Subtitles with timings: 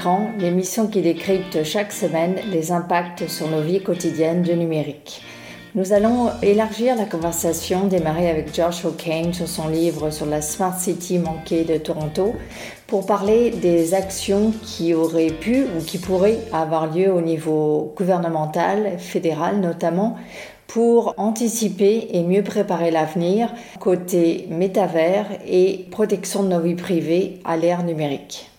[0.00, 5.20] écran, l'émission qui décrypte chaque semaine les impacts sur nos vies quotidiennes du numérique.
[5.74, 10.74] Nous allons élargir la conversation démarrée avec Josh O'Kane sur son livre sur la Smart
[10.80, 12.34] City manquée de Toronto
[12.86, 18.98] pour parler des actions qui auraient pu ou qui pourraient avoir lieu au niveau gouvernemental,
[18.98, 20.16] fédéral notamment,
[20.66, 27.58] pour anticiper et mieux préparer l'avenir côté métavers et protection de nos vies privées à
[27.58, 28.50] l'ère numérique.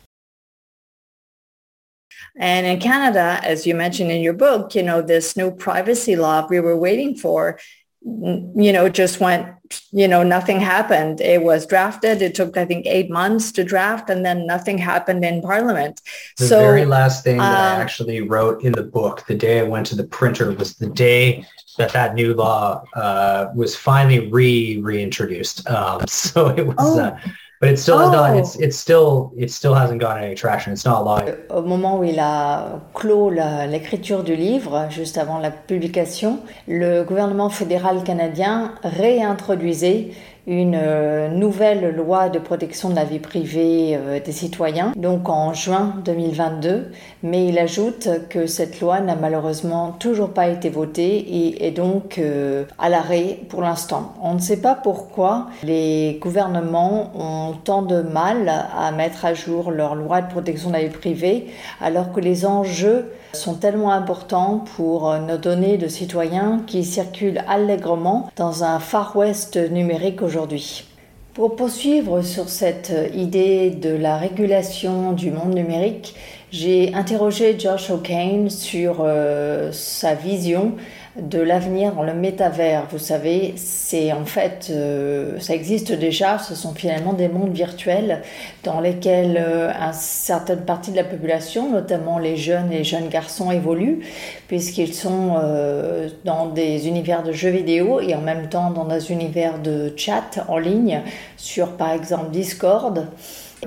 [2.38, 6.48] And in Canada, as you mentioned in your book, you know, this new privacy law
[6.50, 7.60] we were waiting for,
[8.04, 9.48] you know, just went,
[9.92, 11.22] you know, nothing happened.
[11.22, 12.22] It was drafted.
[12.22, 16.02] It took, I think, eight months to draft, and then nothing happened in Parliament.
[16.38, 19.64] The so, very last thing that I actually wrote in the book, the day I
[19.64, 21.46] went to the printer, was the day
[21.78, 25.68] that that new law uh, was finally re reintroduced.
[25.70, 26.76] Um, so it was.
[26.80, 27.00] Oh.
[27.00, 27.20] Uh,
[27.62, 28.12] But it still, oh.
[28.12, 30.74] not, it's, it's still, it still hasn't gotten any traction.
[30.74, 31.38] It's not live.
[31.52, 37.50] Au moment où il a clos l'écriture du livre, juste avant la publication, le gouvernement
[37.50, 40.10] fédéral canadien réintroduisait
[40.48, 45.54] une euh, nouvelle loi de protection de la vie privée euh, des citoyens, donc en
[45.54, 46.92] juin 2022,
[47.24, 52.18] mais il ajoute que cette loi n'a malheureusement toujours pas été votée et est donc
[52.18, 54.14] euh, à l'arrêt pour l'instant.
[54.22, 59.70] On ne sait pas pourquoi les gouvernements ont tant de mal à mettre à jour
[59.70, 61.48] leur loi de protection de la vie privée
[61.82, 68.30] alors que les enjeux sont tellement importants pour nos données de citoyens qui circulent allègrement
[68.36, 70.86] dans un Far West numérique aujourd'hui.
[71.34, 76.14] Pour poursuivre sur cette idée de la régulation du monde numérique,
[76.52, 80.74] j'ai interrogé Josh O'Kane sur euh, sa vision
[81.20, 82.88] de l'avenir dans le métavers.
[82.90, 88.22] Vous savez, c'est en fait, euh, ça existe déjà, ce sont finalement des mondes virtuels
[88.64, 93.10] dans lesquels euh, une certaine partie de la population, notamment les jeunes et les jeunes
[93.10, 94.00] garçons, évoluent,
[94.48, 99.12] puisqu'ils sont euh, dans des univers de jeux vidéo et en même temps dans des
[99.12, 101.02] univers de chat en ligne
[101.36, 103.08] sur par exemple Discord.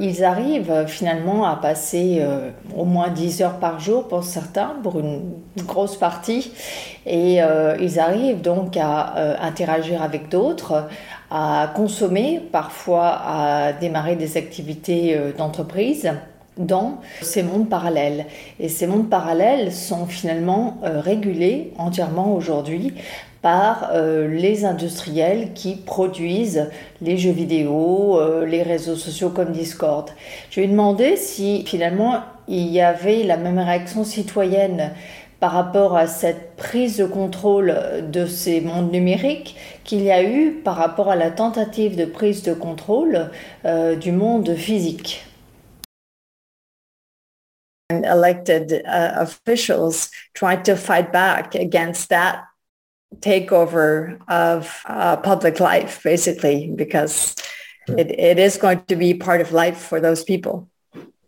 [0.00, 4.98] Ils arrivent finalement à passer euh, au moins 10 heures par jour pour certains, pour
[4.98, 5.22] une
[5.58, 6.52] grosse partie.
[7.06, 10.88] Et euh, ils arrivent donc à euh, interagir avec d'autres,
[11.30, 16.10] à consommer, parfois à démarrer des activités d'entreprise
[16.56, 18.26] dans ces mondes parallèles.
[18.60, 22.94] Et ces mondes parallèles sont finalement régulés entièrement aujourd'hui
[23.44, 26.70] par euh, les industriels qui produisent
[27.02, 30.08] les jeux vidéo, euh, les réseaux sociaux comme Discord.
[30.48, 34.92] Je lui ai demandé si finalement il y avait la même réaction citoyenne
[35.40, 37.74] par rapport à cette prise de contrôle
[38.10, 42.44] de ces mondes numériques qu'il y a eu par rapport à la tentative de prise
[42.44, 43.28] de contrôle
[43.66, 45.22] euh, du monde physique.
[47.90, 52.44] And elected uh, officials tried to fight back against that
[53.16, 57.34] takeover of uh, public life, basically, because
[57.88, 60.68] it, it is going to be part of life for those people.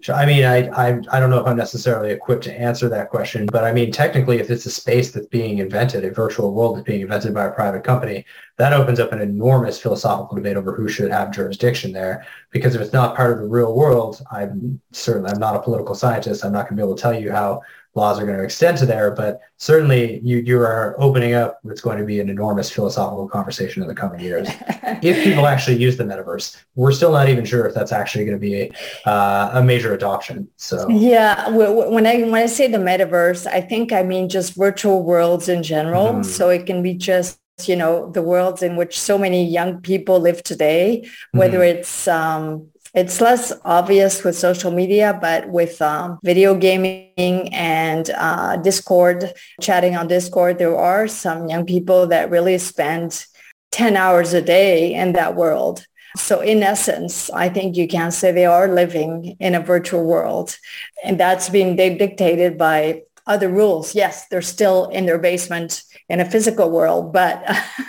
[0.09, 3.47] I mean, I, I I don't know if I'm necessarily equipped to answer that question,
[3.47, 6.87] but I mean, technically, if it's a space that's being invented, a virtual world that's
[6.87, 8.25] being invented by a private company,
[8.57, 12.27] that opens up an enormous philosophical debate over who should have jurisdiction there.
[12.51, 15.95] Because if it's not part of the real world, I'm certainly I'm not a political
[15.95, 16.45] scientist.
[16.45, 17.63] I'm not going to be able to tell you how
[17.97, 21.81] laws are going to extend to there, but certainly you, you are opening up what's
[21.81, 24.49] going to be an enormous philosophical conversation in the coming years.
[25.03, 28.37] if people actually use the metaverse, we're still not even sure if that's actually going
[28.37, 30.47] to be a, uh, a major adoption.
[30.57, 35.03] So yeah, when I when I say the metaverse, I think I mean just virtual
[35.03, 36.09] worlds in general.
[36.09, 36.23] Mm-hmm.
[36.23, 40.21] So it can be just you know the worlds in which so many young people
[40.21, 41.79] live today, whether mm-hmm.
[41.79, 48.57] it's um, it's less obvious with social media, but with um, video gaming and uh,
[48.57, 53.27] Discord, chatting on Discord, there are some young people that really spend
[53.73, 55.85] 10 hours a day in that world.
[56.17, 60.57] So in essence, I think you can say they are living in a virtual world.
[61.05, 63.95] And that's being dictated by other rules.
[63.95, 67.45] Yes, they're still in their basement in a physical world, but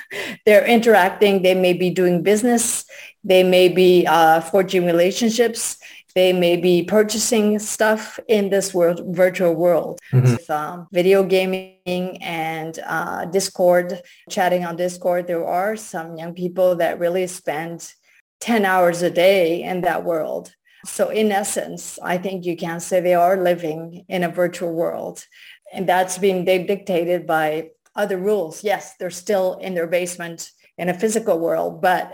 [0.45, 1.43] they're interacting.
[1.43, 2.83] They may be doing business
[3.27, 5.77] they may be uh, forging relationships.
[6.15, 9.99] They may be purchasing stuff in this world, virtual world.
[10.13, 10.31] Mm-hmm.
[10.31, 16.77] With, um, video gaming and uh, Discord, chatting on Discord, there are some young people
[16.77, 17.93] that really spend
[18.39, 20.55] 10 hours a day in that world.
[20.85, 25.25] So in essence, I think you can say they are living in a virtual world.
[25.73, 28.63] And that's being dictated by other rules.
[28.63, 32.13] Yes, they're still in their basement in a physical world, but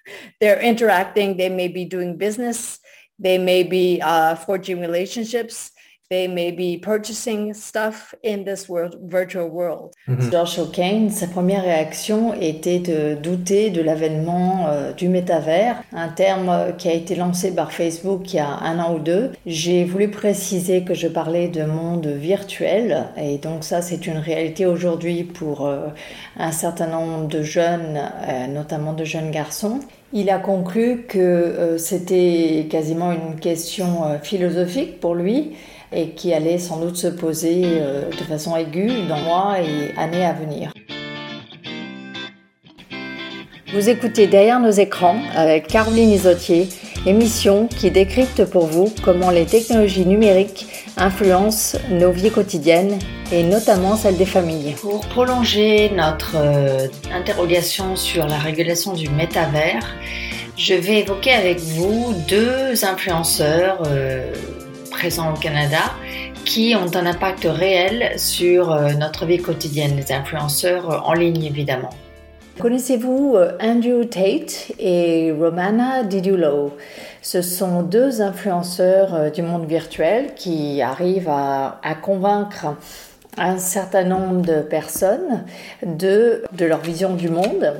[0.40, 1.36] they're interacting.
[1.36, 2.78] They may be doing business.
[3.18, 5.70] They may be uh, forging relationships.
[6.10, 9.94] They may be purchasing stuff in this world, virtual world.
[10.06, 10.30] Mm-hmm.
[10.30, 16.48] George O'Kane, sa première réaction était de douter de l'avènement euh, du métavers, un terme
[16.50, 19.32] euh, qui a été lancé par Facebook il y a un an ou deux.
[19.46, 24.66] J'ai voulu préciser que je parlais de monde virtuel et donc ça c'est une réalité
[24.66, 25.88] aujourd'hui pour euh,
[26.36, 28.00] un certain nombre de jeunes,
[28.50, 29.80] notamment de jeunes garçons.
[30.12, 35.54] Il a conclu que c'était quasiment une question philosophique pour lui
[35.94, 40.24] et qui allait sans doute se poser euh, de façon aiguë dans mois et années
[40.24, 40.72] à venir.
[43.72, 46.68] Vous écoutez Derrière nos écrans avec Caroline Isotier,
[47.06, 52.98] émission qui décrypte pour vous comment les technologies numériques influencent nos vies quotidiennes
[53.32, 54.76] et notamment celles des familles.
[54.80, 59.96] Pour prolonger notre euh, interrogation sur la régulation du métavers,
[60.56, 64.32] je vais évoquer avec vous deux influenceurs euh,
[65.04, 65.92] présents au Canada
[66.46, 71.44] qui ont un impact réel sur euh, notre vie quotidienne, les influenceurs euh, en ligne
[71.44, 71.90] évidemment.
[72.58, 76.74] Connaissez-vous euh, Andrew Tate et Romana Didulo?
[77.20, 82.74] Ce sont deux influenceurs du monde virtuel qui arrivent à, convaincre
[83.36, 85.44] un certain nombre de personnes
[85.82, 87.74] de leur vision du monde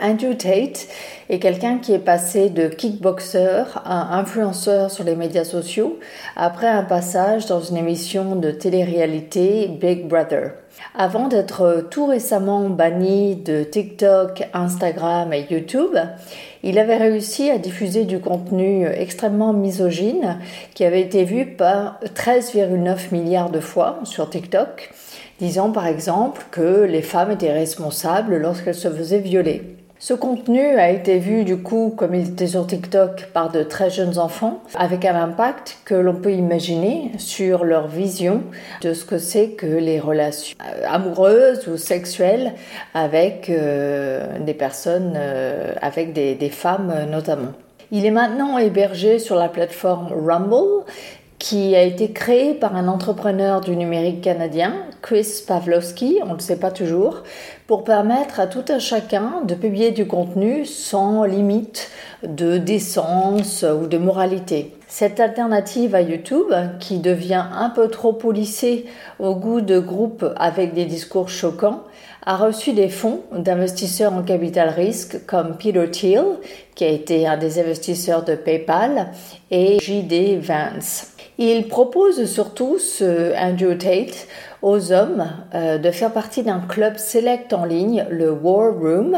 [0.00, 0.88] Andrew Tate
[1.28, 5.98] est quelqu'un qui est passé de kickboxer à influenceur sur les médias sociaux
[6.36, 10.52] après un passage dans une émission de télé-réalité Big Brother.
[10.94, 15.96] Avant d'être tout récemment banni de TikTok, Instagram et YouTube,
[16.62, 20.38] il avait réussi à diffuser du contenu extrêmement misogyne
[20.74, 24.90] qui avait été vu par 13,9 milliards de fois sur TikTok,
[25.38, 29.76] disant par exemple que les femmes étaient responsables lorsqu'elles se faisaient violer.
[29.98, 33.88] Ce contenu a été vu du coup, comme il était sur TikTok, par de très
[33.88, 38.42] jeunes enfants, avec un impact que l'on peut imaginer sur leur vision
[38.82, 42.52] de ce que c'est que les relations euh, amoureuses ou sexuelles
[42.92, 47.52] avec euh, des personnes, euh, avec des, femmes notamment.
[47.90, 50.84] Il est maintenant hébergé sur la plateforme Rumble
[51.38, 54.74] qui a été créé par un entrepreneur du numérique canadien,
[55.06, 57.22] Chris Pavlovski, on ne le sait pas toujours,
[57.68, 61.92] pour permettre à tout un chacun de publier du contenu sans limite
[62.24, 64.74] de décence ou de moralité.
[64.88, 68.86] Cette alternative à YouTube, qui devient un peu trop polissée
[69.20, 71.84] au goût de groupes avec des discours choquants,
[72.24, 76.24] a reçu des fonds d'investisseurs en capital risque comme Peter Thiel,
[76.74, 79.12] qui a été un des investisseurs de PayPal,
[79.52, 81.12] et JD Vance.
[81.38, 84.26] Il propose surtout, ce Andrew Tate,
[84.66, 89.16] aux hommes euh, de faire partie d'un club select en ligne, le War Room,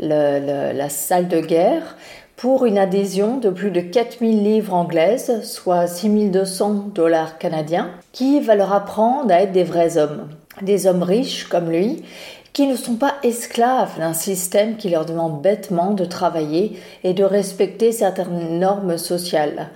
[0.00, 1.96] la salle de guerre,
[2.36, 8.56] pour une adhésion de plus de 4000 livres anglaises, soit 6200 dollars canadiens, qui va
[8.56, 10.28] leur apprendre à être des vrais hommes.
[10.62, 12.02] Des hommes riches comme lui,
[12.52, 17.22] qui ne sont pas esclaves d'un système qui leur demande bêtement de travailler et de
[17.22, 19.70] respecter certaines normes sociales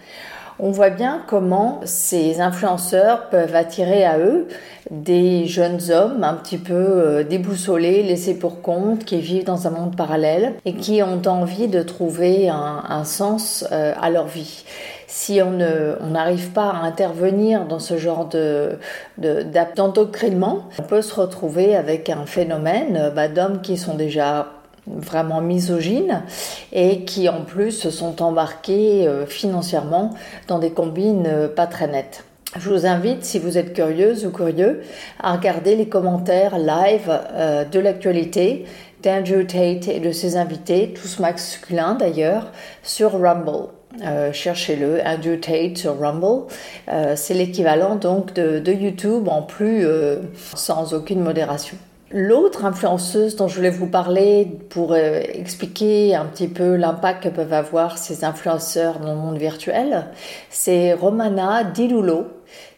[0.62, 4.46] on voit bien comment ces influenceurs peuvent attirer à eux
[4.92, 9.70] des jeunes hommes un petit peu euh, déboussolés, laissés pour compte, qui vivent dans un
[9.70, 14.64] monde parallèle et qui ont envie de trouver un, sens euh, à leur vie.
[15.08, 15.50] Si on
[16.08, 18.78] n'arrive pas à intervenir dans ce genre de,
[19.18, 26.22] on peut se retrouver avec un phénomène bah, d'hommes qui sont déjà vraiment misogynes
[26.72, 30.10] et qui en plus se sont embarqués euh, financièrement
[30.48, 32.24] dans des combines euh, pas très nettes.
[32.58, 34.82] Je vous invite, si vous êtes curieuse ou curieux,
[35.18, 38.66] à regarder les commentaires live euh, de l'actualité
[39.02, 43.68] d'Andrew Tate et de ses invités, tous masculins d'ailleurs, sur Rumble.
[44.32, 46.46] cherchez-le, Andrew Tate sur Rumble.
[47.16, 49.84] c'est l'équivalent donc de, de, YouTube en plus
[50.54, 51.76] sans aucune modération.
[52.14, 57.28] L'autre influenceuse dont je voulais vous parler pour euh, expliquer un petit peu l'impact que
[57.30, 60.08] peuvent avoir ces influenceurs dans le monde virtuel,
[60.50, 62.26] c'est Romana Dilulo,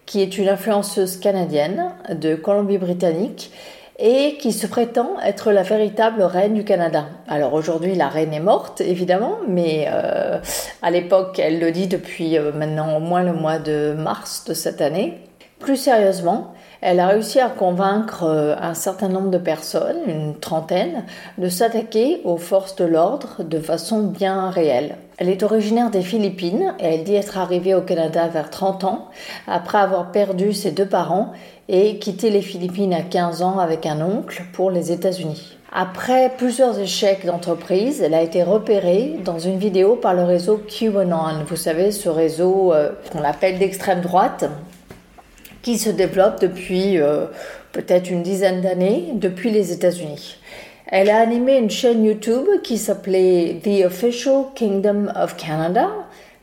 [0.06, 3.50] qui est une influenceuse canadienne de Colombie-Britannique
[3.98, 7.06] et qui se prétend être la véritable reine du Canada.
[7.26, 10.38] Alors aujourd'hui, la reine est morte, évidemment, mais euh,
[10.80, 14.54] à l'époque, elle le dit depuis euh, maintenant au moins le mois de mars de
[14.54, 15.18] cette année.
[15.64, 16.52] Plus sérieusement,
[16.82, 21.04] elle a réussi à convaincre euh, un certain nombre de personnes, une trentaine,
[21.38, 24.96] de s'attaquer aux forces de l'ordre de façon bien réelle.
[25.16, 29.08] Elle est originaire des Philippines et elle dit être arrivée au Canada vers 30 ans
[29.46, 31.32] après avoir perdu ses deux parents
[31.70, 35.56] et quitté les Philippines à 15 ans avec un oncle pour les États-Unis.
[35.72, 41.42] Après plusieurs échecs d'entreprise, elle a été repérée dans une vidéo par le réseau QAnon.
[41.48, 44.44] Vous savez, ce réseau euh, qu'on appelle d'extrême droite,
[45.64, 47.24] qui se développe depuis euh,
[47.72, 50.36] peut-être une dizaine d'années, depuis les États-Unis.
[50.86, 55.88] Elle a animé une chaîne YouTube qui s'appelait The Official Kingdom of Canada,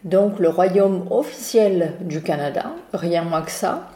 [0.03, 3.91] donc le royaume officiel du Canada, rien moins que ça,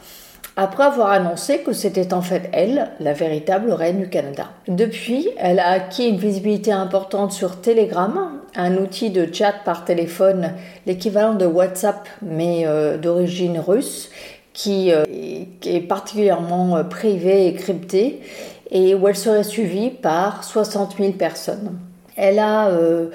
[0.54, 4.46] après avoir annoncé que c'était en fait elle, la véritable reine du Canada.
[4.68, 10.52] Depuis, elle a acquis une visibilité importante sur Telegram, un outil de chat par téléphone,
[10.86, 14.08] l'équivalent de WhatsApp mais euh, d'origine russe,
[14.56, 15.04] qui, euh,
[15.64, 18.22] est particulièrement euh, privé et crypté
[18.70, 21.78] et où elle serait suivie par 60 000 personnes.
[22.16, 23.10] Elle a euh,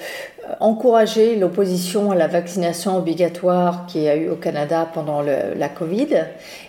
[0.60, 6.26] encouragé l'opposition à la vaccination obligatoire qui a eu au Canada pendant la Covid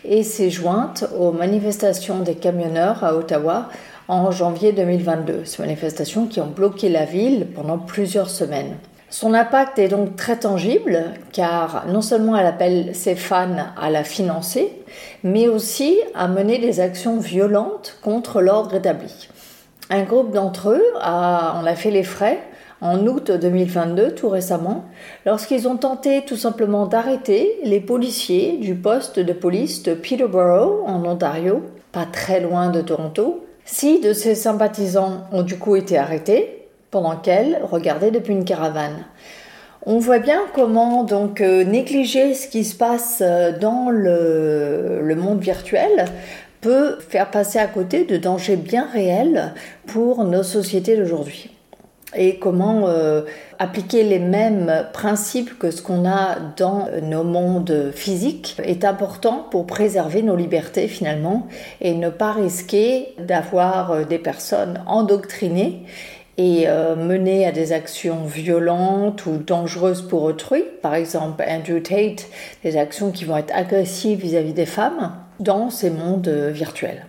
[0.06, 3.68] et s'est jointe aux manifestations des camionneurs à Ottawa
[4.08, 5.44] en janvier 2022.
[5.44, 8.76] Ces manifestations qui ont bloqué la ville pendant plusieurs semaines.
[9.12, 14.04] Son impact est donc très tangible car non seulement elle appelle ses fans à la
[14.04, 14.72] financer,
[15.22, 19.28] mais aussi à mener des actions violentes contre l'ordre établi.
[19.90, 22.38] Un groupe d'entre eux a, en a fait les frais
[22.80, 24.86] en août 2022, tout récemment,
[25.26, 31.04] lorsqu'ils ont tenté tout simplement d'arrêter les policiers du poste de police de Peterborough en
[31.04, 31.60] Ontario,
[31.92, 33.44] pas très loin de Toronto.
[33.66, 36.61] Six de ces sympathisants ont du coup été arrêtés
[36.92, 39.04] pendant qu'elle regardait depuis une caravane.
[39.84, 45.40] On voit bien comment donc euh, négliger ce qui se passe euh, dans le, monde
[45.40, 46.04] virtuel
[46.60, 49.54] peut faire passer à côté de dangers bien réels
[49.86, 51.50] pour nos sociétés d'aujourd'hui.
[52.14, 53.22] Et comment euh,
[53.58, 59.66] appliquer les mêmes principes que ce qu'on a dans nos mondes physiques est important pour
[59.66, 61.48] préserver nos libertés finalement
[61.80, 65.86] et ne pas risquer d'avoir des personnes endoctrinées
[66.38, 72.26] et euh, mener à des actions violentes ou dangereuses pour autrui, par exemple Andrew Tate,
[72.62, 77.06] des actions qui vont être agressives vis-à-vis des femmes dans ces mondes euh, virtuels.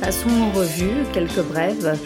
[0.00, 1.96] Passons en revue quelques brèves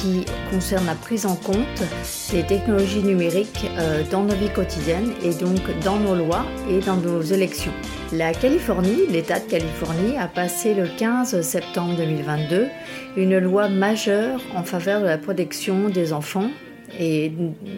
[0.00, 1.82] qui concerne la prise en compte
[2.30, 6.96] des technologies numériques euh, dans nos vies quotidiennes et donc dans nos lois et dans
[6.96, 7.72] nos élections.
[8.12, 12.68] La Californie, l'État de Californie, a passé le 15 septembre 2022
[13.16, 16.50] une loi majeure en faveur de la protection des enfants
[16.98, 17.32] et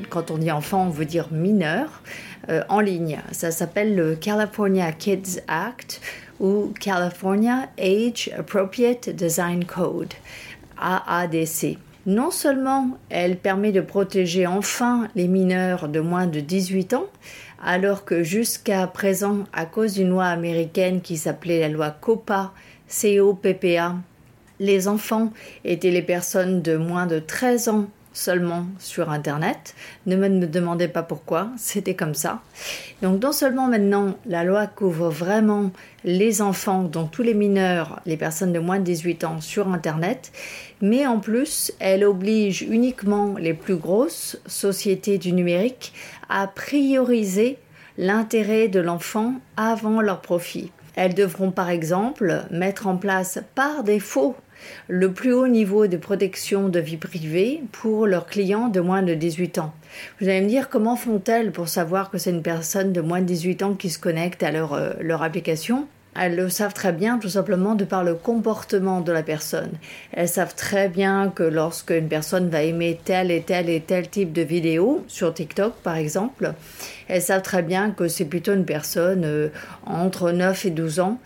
[0.09, 2.03] quand on dit enfants, on veut dire mineurs,
[2.49, 3.19] euh, en ligne.
[3.33, 6.01] Ça s'appelle le California Kids Act
[6.39, 10.13] ou California Age Appropriate Design Code,
[10.79, 11.79] AADC.
[12.07, 17.07] Non seulement elle permet de protéger enfin les mineurs de moins de 18 ans,
[17.63, 22.53] alors que jusqu'à présent, à cause d'une loi américaine qui s'appelait la loi COPA,
[22.89, 23.97] COPPA,
[24.61, 25.31] les enfants
[25.65, 29.75] étaient les personnes de moins de 13 ans seulement sur Internet.
[30.07, 32.41] Ne me demandez pas pourquoi, c'était comme ça.
[33.03, 35.71] Donc non seulement maintenant la loi couvre vraiment
[36.05, 40.33] les enfants, donc tous les mineurs, les personnes de moins de 18 ans sur Internet,
[40.81, 45.93] mais en plus elle oblige uniquement les plus grosses sociétés du numérique
[46.29, 47.59] à prioriser
[47.99, 50.73] l'intérêt de l'enfant avant leur profit.
[50.97, 54.37] Elles devront par exemple mettre en place par défaut
[54.89, 59.15] le plus haut niveau de protection de vie privée pour leurs clients de moins de
[59.15, 59.73] 18 ans.
[60.21, 63.27] Vous allez me dire comment font-elles pour savoir que c'est une personne de moins de
[63.27, 65.87] 18 ans qui se connecte à leur, euh, leur application?
[66.19, 69.71] Elles le savent très bien tout simplement de par le comportement de la personne.
[70.13, 74.09] Elles savent très bien que lorsque une personne va aimer tel et tel et tel
[74.09, 76.53] type de vidéo, sur TikTok par exemple,
[77.09, 79.49] elles savent très bien que c'est plutôt une personne euh,
[79.87, 81.19] entre 9 et 12 ans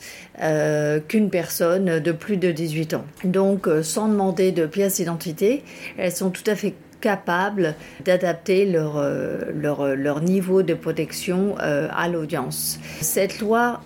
[0.43, 3.05] euh, qu'une personne de plus de 18 ans.
[3.25, 5.63] Donc euh, sans demander de pièce d'identité,
[5.97, 7.75] elles sont tout à fait capables
[8.05, 12.79] d'adapter leur, euh, leur, euh, leur, niveau de protection euh, à l'audience.
[13.01, 13.81] Cette loi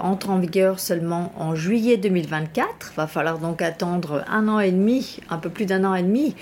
[0.00, 2.92] entre en vigueur seulement en juillet 2024.
[2.96, 6.34] Va falloir donc attendre un an et demi, un peu plus d'un an et demi,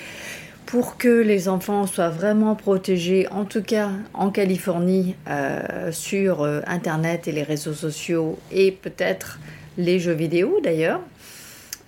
[0.67, 5.15] pour que les enfants soient vraiment protégés, en tout cas en Californie,
[5.91, 9.39] sur Internet et les réseaux sociaux et peut-être
[9.79, 11.01] les jeux vidéo d'ailleurs.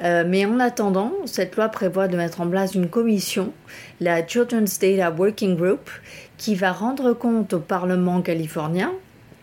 [0.03, 3.53] Euh, mais en attendant, cette loi prévoit de mettre en place une commission,
[4.01, 5.91] la Children's Data Working Group,
[6.39, 8.93] qui va rendre compte au Parlement californien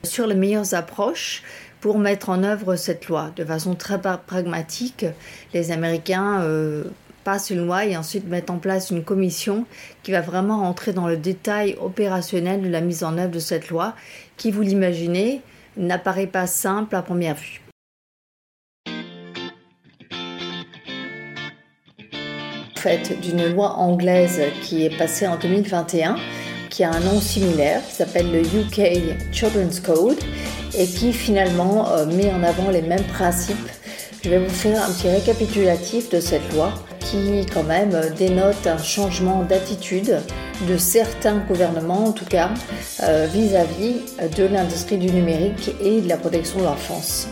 [0.04, 1.44] sur les meilleures approches
[1.80, 3.32] pour mettre en œuvre cette loi.
[3.36, 5.06] De façon très pragmatique,
[5.54, 6.86] les Américains euh,
[7.24, 9.66] passent une loi et ensuite mettent en place une commission
[10.02, 13.70] qui va vraiment rentrer dans le détail opérationnel de la mise en œuvre de cette
[13.70, 13.94] loi,
[14.38, 15.42] qui, vous l'imaginez,
[15.76, 17.67] n'apparaît pas simple à première vue.
[22.78, 26.16] Fait d'une loi anglaise qui est passée en 2021,
[26.70, 30.20] qui a un nom similaire, qui s'appelle le UK Children's Code,
[30.78, 33.58] et qui finalement euh, met en avant les mêmes principes.
[34.24, 38.78] Je vais vous faire un petit récapitulatif de cette loi qui quand même dénote un
[38.78, 40.20] changement d'attitude
[40.68, 42.50] de certains gouvernements, en tout cas,
[43.04, 44.02] euh, vis-à-vis
[44.36, 47.28] de l'industrie du numérique et de la protection de l'enfance.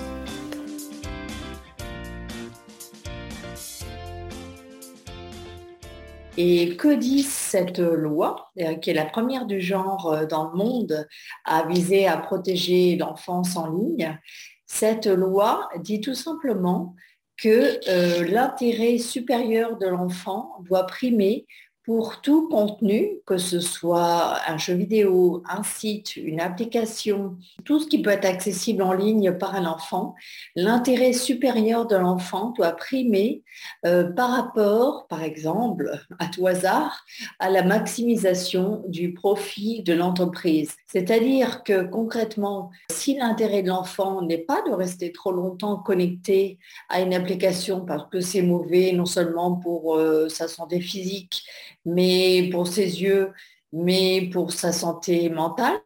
[6.37, 10.57] Et que dit cette loi, euh, qui est la première du genre euh, dans le
[10.57, 11.07] monde
[11.45, 14.19] à viser à protéger l'enfance en ligne?
[14.65, 16.95] Cette loi dit tout simplement
[17.37, 21.45] que euh, l'intérêt supérieur de l'enfant doit primer
[21.85, 27.87] pour tout contenu, que ce soit un jeu vidéo, un site, une application, tout ce
[27.87, 30.15] qui peut être accessible en ligne par un enfant,
[30.55, 33.43] l'intérêt supérieur de l'enfant doit primer
[33.85, 37.05] euh, par rapport, par exemple, à tout hasard,
[37.39, 40.75] à la maximisation du profit de l'entreprise.
[40.87, 46.57] C'est-à-dire que concrètement, si l'intérêt de l'enfant n'est pas de rester trop longtemps connecté
[46.89, 51.43] à une application parce que c'est mauvais non seulement pour euh, sa santé physique,
[51.85, 53.31] mais pour ses yeux,
[53.73, 55.79] mais pour sa santé mentale,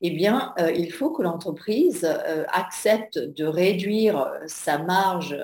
[0.00, 5.36] eh bien, euh, il faut que l'entreprise euh, accepte de réduire sa marge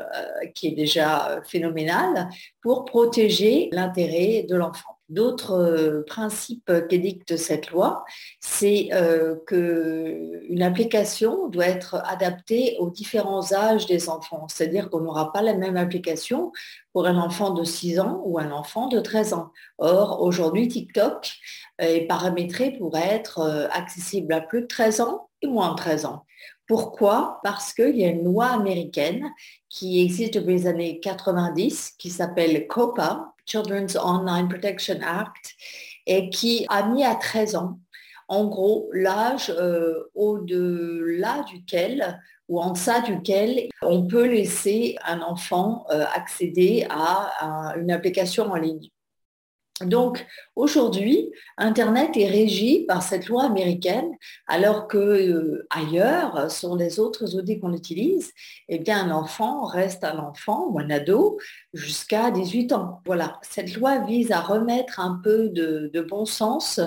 [0.55, 2.29] qui est déjà phénoménale
[2.63, 4.90] pour protéger l'intérêt de l'enfant.
[5.11, 8.05] D'autres euh, principes qu'édicte cette loi,
[8.39, 14.47] c'est euh, qu'une application doit être adaptée aux différents âges des enfants.
[14.49, 16.53] C'est-à-dire qu'on n'aura pas la même application
[16.93, 19.51] pour un enfant de 6 ans ou un enfant de 13 ans.
[19.79, 21.33] Or, aujourd'hui, TikTok
[21.79, 26.05] est paramétré pour être euh, accessible à plus de 13 ans et moins de 13
[26.05, 26.25] ans.
[26.69, 27.41] Pourquoi?
[27.43, 29.29] Parce qu'il y a une loi américaine
[29.69, 35.55] qui existe depuis les années 90 qui s'appelle COPA, Children's Online Protection Act,
[36.07, 37.79] et qui a mis à 13 ans,
[38.29, 45.85] en gros, l'âge euh, au-delà duquel ou en deçà duquel on peut laisser un enfant
[45.91, 48.89] euh, accéder à une application en ligne.
[49.81, 54.11] Donc aujourd'hui, Internet est régi par cette loi américaine,
[54.47, 58.33] alors que euh, ailleurs, sur les autres outils qu'on utilise,
[58.69, 61.39] eh bien un enfant reste un enfant ou un ado
[61.73, 63.01] jusqu'à 18 ans.
[63.07, 66.81] Voilà, cette loi vise à remettre un peu de, bon sens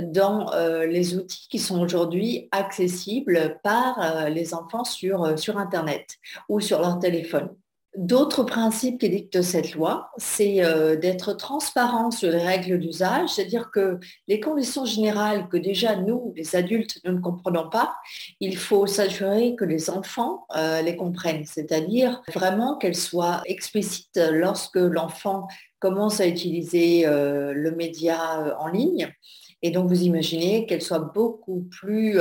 [0.00, 6.06] dans euh, les outils qui sont aujourd'hui accessibles par euh, les enfants sur, sur Internet
[6.48, 7.50] ou sur leur téléphone.
[7.94, 13.70] D'autres principes qui dictent cette loi, c'est euh, d'être transparent sur les règles d'usage, c'est-à-dire
[13.70, 17.94] que les conditions générales que déjà nous, les adultes, nous ne comprenons pas,
[18.40, 24.76] il faut s'assurer que les enfants euh, les comprennent, c'est-à-dire vraiment qu'elles soient explicites lorsque
[24.76, 25.46] l'enfant
[25.78, 29.12] commence à utiliser euh, le média en ligne.
[29.60, 32.18] Et donc vous imaginez qu'elles soient beaucoup plus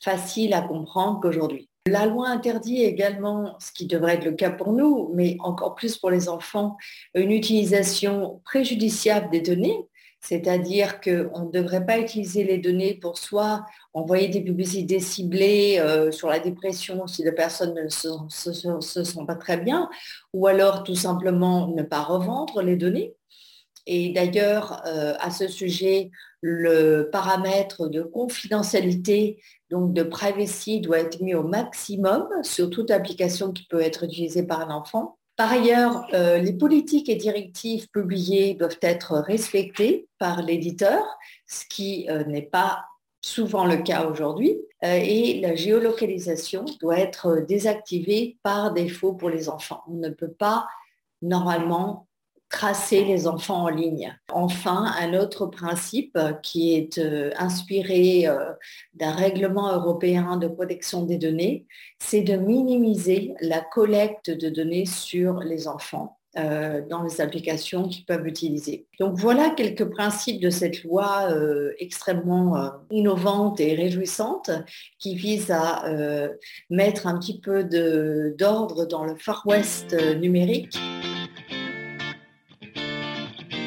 [0.00, 1.68] faciles à comprendre qu'aujourd'hui.
[1.86, 5.98] La loi interdit également, ce qui devrait être le cas pour nous, mais encore plus
[5.98, 6.78] pour les enfants,
[7.14, 9.86] une utilisation préjudiciable des données,
[10.22, 16.10] c'est-à-dire qu'on ne devrait pas utiliser les données pour soit envoyer des publicités ciblées euh,
[16.10, 19.90] sur la dépression si les personnes ne se, se, sont pas très bien,
[20.32, 23.12] ou alors tout simplement ne pas revendre les données.
[23.86, 31.20] Et d'ailleurs, euh, à ce sujet, le paramètre de confidentialité, donc de privacy, doit être
[31.20, 35.18] mis au maximum sur toute application qui peut être utilisée par un enfant.
[35.36, 41.02] Par ailleurs, euh, les politiques et directives publiées doivent être respectées par l'éditeur,
[41.46, 42.84] ce qui euh, n'est pas
[43.20, 44.58] souvent le cas aujourd'hui.
[44.82, 49.82] et la géolocalisation doit être désactivée par défaut pour les enfants.
[49.88, 50.66] On ne peut pas
[51.22, 52.06] normalement
[52.54, 54.16] tracer les enfants en ligne.
[54.32, 58.52] Enfin, un autre principe qui est euh, inspiré euh,
[58.94, 61.66] d'un règlement européen de protection des données,
[61.98, 66.18] c'est de minimiser la collecte de données sur les enfants.
[66.36, 68.88] Euh, dans les applications qu'ils peuvent utiliser.
[68.98, 71.28] Donc voilà quelques principes de cette loi
[71.78, 74.50] extrêmement innovante et réjouissante
[74.98, 75.84] qui vise à
[76.70, 77.62] mettre un petit peu
[78.36, 80.76] d'ordre dans le Far West numérique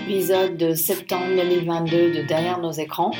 [0.07, 3.11] épisode de septembre 2022 de Derrière nos écrans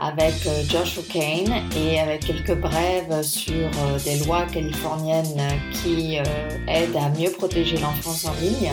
[0.00, 6.22] avec euh, Joshua Kane et avec quelques brèves sur euh, des lois californiennes qui euh,
[6.68, 8.70] aident à mieux protéger l'enfance en ligne.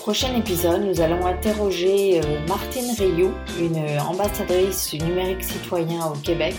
[0.00, 6.56] Prochain épisode, nous allons interroger Martine Rioux, une ambassadrice du numérique citoyen au Québec,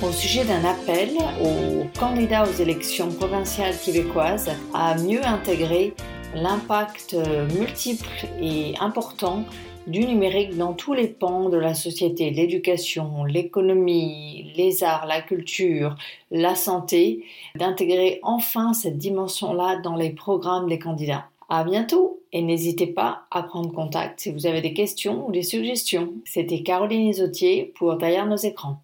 [0.00, 1.10] au sujet d'un appel
[1.42, 5.94] aux candidats aux élections provinciales québécoises à mieux intégrer
[6.34, 7.16] l'impact
[7.52, 8.08] multiple
[8.40, 9.44] et important
[9.88, 15.96] du numérique dans tous les pans de la société, l'éducation, l'économie, les arts, la culture,
[16.30, 17.24] la santé,
[17.54, 21.26] d'intégrer enfin cette dimension-là dans les programmes des candidats.
[21.48, 25.42] À bientôt et n'hésitez pas à prendre contact si vous avez des questions ou des
[25.42, 26.12] suggestions.
[26.26, 28.76] C'était Caroline Isotier pour Derrière nos écrans.